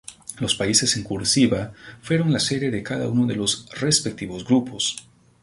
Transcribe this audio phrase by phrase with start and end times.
[0.39, 5.05] Los países en "cursiva" fueron la sede de cada uno de los respectivos grupos.